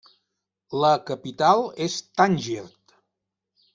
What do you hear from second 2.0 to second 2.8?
Tànger.